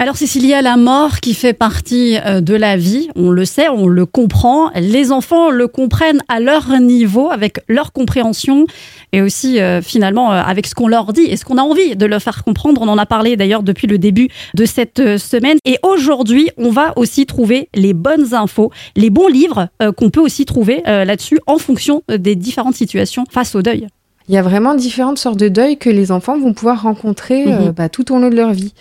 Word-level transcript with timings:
Alors 0.00 0.16
Cécilia, 0.16 0.62
la 0.62 0.76
mort 0.76 1.18
qui 1.18 1.34
fait 1.34 1.54
partie 1.54 2.18
euh, 2.24 2.40
de 2.40 2.54
la 2.54 2.76
vie, 2.76 3.08
on 3.16 3.30
le 3.30 3.44
sait, 3.44 3.68
on 3.68 3.88
le 3.88 4.06
comprend. 4.06 4.70
Les 4.76 5.10
enfants 5.10 5.50
le 5.50 5.66
comprennent 5.66 6.22
à 6.28 6.38
leur 6.38 6.78
niveau, 6.78 7.32
avec 7.32 7.58
leur 7.66 7.92
compréhension 7.92 8.66
et 9.10 9.22
aussi 9.22 9.58
euh, 9.58 9.82
finalement 9.82 10.32
euh, 10.32 10.40
avec 10.40 10.68
ce 10.68 10.76
qu'on 10.76 10.86
leur 10.86 11.12
dit 11.12 11.24
et 11.24 11.36
ce 11.36 11.44
qu'on 11.44 11.58
a 11.58 11.62
envie 11.62 11.96
de 11.96 12.06
leur 12.06 12.22
faire 12.22 12.44
comprendre. 12.44 12.80
On 12.80 12.86
en 12.86 12.96
a 12.96 13.06
parlé 13.06 13.36
d'ailleurs 13.36 13.64
depuis 13.64 13.88
le 13.88 13.98
début 13.98 14.28
de 14.54 14.66
cette 14.66 15.18
semaine. 15.18 15.58
Et 15.64 15.78
aujourd'hui, 15.82 16.50
on 16.58 16.70
va 16.70 16.96
aussi 16.96 17.26
trouver 17.26 17.68
les 17.74 17.92
bonnes 17.92 18.34
infos, 18.34 18.70
les 18.94 19.10
bons 19.10 19.26
livres 19.26 19.66
qu'on 19.96 20.10
peut 20.10 20.20
aussi 20.20 20.44
trouver 20.44 20.80
là-dessus 20.84 21.40
en 21.48 21.58
fonction 21.58 22.02
des 22.08 22.36
différentes 22.36 22.76
situations 22.76 23.24
face 23.30 23.56
au 23.56 23.62
deuil. 23.62 23.88
Il 24.28 24.34
y 24.34 24.38
a 24.38 24.42
vraiment 24.42 24.74
différentes 24.74 25.18
sortes 25.18 25.38
de 25.38 25.48
deuil 25.48 25.78
que 25.78 25.88
les 25.88 26.12
enfants 26.12 26.38
vont 26.38 26.52
pouvoir 26.52 26.82
rencontrer 26.82 27.50
euh, 27.50 27.66
mhm. 27.66 27.70
bah, 27.70 27.88
tout 27.88 28.12
au 28.12 28.18
long 28.18 28.28
de 28.28 28.36
leur 28.36 28.52
vie. 28.52 28.74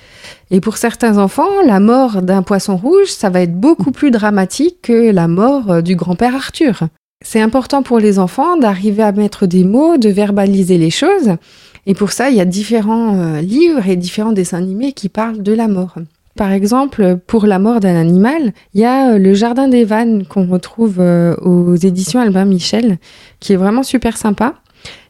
Et 0.52 0.60
pour 0.60 0.76
certains 0.76 1.18
enfants, 1.18 1.48
la 1.66 1.80
mort 1.80 2.22
d'un 2.22 2.44
poisson 2.44 2.76
rouge, 2.76 3.08
ça 3.08 3.30
va 3.30 3.42
être 3.42 3.56
beaucoup 3.56 3.92
plus 3.92 4.12
dramatique 4.12 4.80
que 4.82 5.12
la 5.12 5.30
mort 5.30 5.72
euh, 5.72 5.82
du 5.82 5.96
grand-père 5.96 6.36
Arthur. 6.36 6.82
C'est 7.26 7.40
important 7.40 7.82
pour 7.82 8.00
les 8.00 8.20
enfants 8.20 8.58
d'arriver 8.58 9.04
à 9.04 9.14
mettre 9.14 9.48
des 9.48 9.64
mots, 9.64 9.98
de 9.98 10.10
verbaliser 10.10 10.78
les 10.78 10.90
choses. 10.90 11.38
Et 11.86 11.94
pour 11.94 12.12
ça, 12.12 12.30
il 12.30 12.36
y 12.36 12.42
a 12.42 12.46
différents 12.46 13.18
euh, 13.18 13.42
livres 13.42 13.88
et 13.88 13.96
différents 13.96 14.34
dessins 14.34 14.58
animés 14.58 14.92
qui 14.92 15.08
parlent 15.08 15.42
de 15.42 15.54
la 15.54 15.70
mort. 15.70 15.96
Par 16.36 16.52
exemple, 16.52 17.18
pour 17.26 17.48
la 17.48 17.58
mort 17.58 17.80
d'un 17.80 17.96
animal, 17.96 18.52
il 18.74 18.82
y 18.82 18.86
a 18.86 19.18
Le 19.18 19.34
Jardin 19.34 19.70
des 19.70 19.86
Vannes 19.86 20.26
qu'on 20.28 20.46
retrouve 20.46 21.00
aux 21.00 21.76
éditions 21.76 22.20
Albin 22.20 22.46
Michel, 22.46 23.00
qui 23.40 23.54
est 23.54 23.56
vraiment 23.56 23.82
super 23.82 24.18
sympa. 24.18 24.54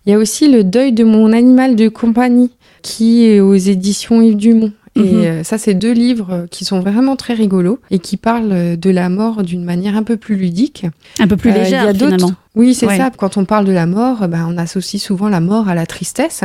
Il 0.08 0.12
y 0.12 0.14
a 0.14 0.18
aussi 0.18 0.50
Le 0.50 0.64
deuil 0.64 0.94
de 0.94 1.04
mon 1.04 1.34
animal 1.34 1.76
de 1.76 1.90
compagnie 1.90 2.52
qui 2.82 3.26
est 3.26 3.42
aux 3.42 3.56
éditions 3.56 4.22
Yves 4.22 4.38
Dumont. 4.38 4.72
Et 4.96 5.02
mhm. 5.02 5.24
euh, 5.26 5.44
ça, 5.44 5.58
c'est 5.58 5.74
deux 5.74 5.92
livres 5.92 6.48
qui 6.50 6.64
sont 6.64 6.80
vraiment 6.80 7.18
très 7.18 7.34
rigolos 7.34 7.80
et 7.92 8.00
qui 8.00 8.16
parlent 8.16 8.78
de 8.78 8.90
la 8.90 9.10
mort 9.10 9.44
d'une 9.44 9.66
manière 9.66 9.98
un 9.98 10.04
peu 10.04 10.16
plus 10.16 10.38
ludique. 10.38 10.86
Un 11.20 11.28
peu 11.28 11.36
plus 11.36 11.52
euh, 11.52 11.56
légère, 11.56 11.94
finalement. 11.94 12.32
Oui, 12.56 12.74
c'est 12.74 12.88
ça. 12.88 13.12
Quand 13.16 13.36
on 13.36 13.44
parle 13.44 13.66
de 13.66 13.74
la 13.74 13.86
mort, 13.86 14.30
ben, 14.30 14.48
on 14.50 14.58
associe 14.58 15.00
souvent 15.02 15.28
la 15.28 15.42
mort 15.42 15.68
à 15.68 15.76
la 15.76 15.86
tristesse. 15.86 16.44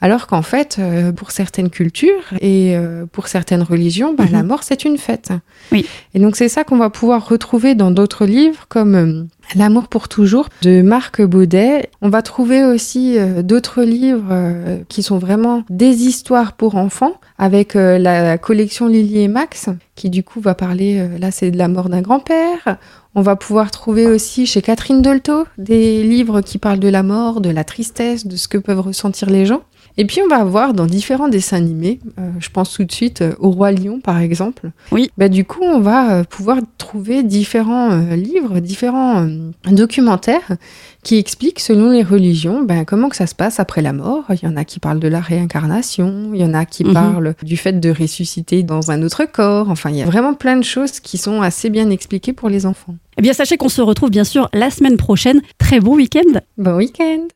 Alors 0.00 0.26
qu'en 0.26 0.42
fait, 0.42 0.76
euh, 0.78 1.12
pour 1.12 1.30
certaines 1.30 1.68
cultures 1.68 2.24
et 2.40 2.74
euh, 2.74 3.04
pour 3.10 3.28
certaines 3.28 3.62
religions, 3.62 4.14
la 4.18 4.42
mhm. 4.42 4.46
mort, 4.48 4.62
c'est 4.62 4.84
une 4.84 4.96
fête. 4.96 5.32
Oui. 5.72 5.84
Et 6.14 6.18
donc, 6.18 6.36
c'est 6.36 6.48
ça 6.48 6.64
qu'on 6.64 6.78
va 6.78 6.88
pouvoir 6.88 7.28
retrouver 7.28 7.74
dans 7.74 7.90
d'autres 7.90 8.24
livres 8.24 8.64
comme 8.68 8.94
euh, 8.94 9.24
L'amour 9.56 9.88
pour 9.88 10.08
toujours 10.08 10.48
de 10.62 10.82
Marc 10.82 11.22
Baudet. 11.22 11.90
On 12.02 12.08
va 12.08 12.22
trouver 12.22 12.64
aussi 12.64 13.18
d'autres 13.42 13.82
livres 13.82 14.82
qui 14.88 15.02
sont 15.02 15.18
vraiment 15.18 15.64
des 15.68 16.04
histoires 16.04 16.52
pour 16.52 16.76
enfants 16.76 17.14
avec 17.38 17.74
la 17.74 18.38
collection 18.38 18.86
Lily 18.86 19.22
et 19.22 19.28
Max 19.28 19.68
qui 19.96 20.08
du 20.08 20.22
coup 20.22 20.40
va 20.40 20.54
parler, 20.54 21.06
là 21.18 21.30
c'est 21.30 21.50
de 21.50 21.58
la 21.58 21.68
mort 21.68 21.90
d'un 21.90 22.00
grand-père. 22.00 22.78
On 23.14 23.20
va 23.20 23.36
pouvoir 23.36 23.70
trouver 23.70 24.06
aussi 24.06 24.46
chez 24.46 24.62
Catherine 24.62 25.02
Dolto 25.02 25.44
des 25.58 26.02
livres 26.02 26.40
qui 26.40 26.56
parlent 26.56 26.78
de 26.78 26.88
la 26.88 27.02
mort, 27.02 27.42
de 27.42 27.50
la 27.50 27.64
tristesse, 27.64 28.26
de 28.26 28.36
ce 28.36 28.48
que 28.48 28.56
peuvent 28.56 28.80
ressentir 28.80 29.28
les 29.28 29.44
gens. 29.44 29.60
Et 29.96 30.04
puis 30.04 30.20
on 30.24 30.28
va 30.28 30.36
avoir 30.36 30.74
dans 30.74 30.86
différents 30.86 31.28
dessins 31.28 31.56
animés, 31.56 32.00
euh, 32.18 32.30
je 32.38 32.48
pense 32.48 32.72
tout 32.72 32.84
de 32.84 32.92
suite 32.92 33.22
euh, 33.22 33.32
au 33.38 33.50
Roi 33.50 33.72
Lion 33.72 34.00
par 34.00 34.18
exemple. 34.18 34.70
Oui. 34.92 35.10
Bah, 35.18 35.28
du 35.28 35.44
coup, 35.44 35.62
on 35.62 35.80
va 35.80 36.12
euh, 36.12 36.24
pouvoir 36.24 36.58
trouver 36.78 37.22
différents 37.22 37.96
livres, 38.14 38.60
différents 38.60 39.26
documentaires 39.66 40.56
qui 41.02 41.16
expliquent 41.16 41.60
selon 41.60 41.90
les 41.90 42.02
religions 42.02 42.62
ben, 42.62 42.84
comment 42.84 43.08
que 43.08 43.16
ça 43.16 43.26
se 43.26 43.34
passe 43.34 43.60
après 43.60 43.82
la 43.82 43.92
mort. 43.92 44.24
Il 44.30 44.44
y 44.44 44.46
en 44.46 44.56
a 44.56 44.64
qui 44.64 44.80
parlent 44.80 45.00
de 45.00 45.08
la 45.08 45.20
réincarnation, 45.20 46.30
il 46.34 46.40
y 46.40 46.44
en 46.44 46.54
a 46.54 46.64
qui 46.64 46.84
mhm. 46.84 46.92
parlent 46.92 47.34
du 47.42 47.56
fait 47.56 47.78
de 47.78 47.90
ressusciter 47.90 48.62
dans 48.62 48.90
un 48.90 49.02
autre 49.02 49.24
corps. 49.24 49.70
Enfin, 49.70 49.90
il 49.90 49.96
y 49.96 50.02
a 50.02 50.06
vraiment 50.06 50.34
plein 50.34 50.56
de 50.56 50.64
choses 50.64 51.00
qui 51.00 51.18
sont 51.18 51.42
assez 51.42 51.70
bien 51.70 51.90
expliquées 51.90 52.32
pour 52.32 52.48
les 52.48 52.66
enfants. 52.66 52.96
Eh 53.18 53.22
bien, 53.22 53.32
sachez 53.32 53.56
qu'on 53.56 53.68
se 53.68 53.82
retrouve 53.82 54.10
bien 54.10 54.24
sûr 54.24 54.48
la 54.52 54.70
semaine 54.70 54.96
prochaine. 54.96 55.42
Très 55.58 55.80
bon 55.80 55.96
week-end. 55.96 56.40
Bon 56.56 56.76
week-end. 56.76 57.28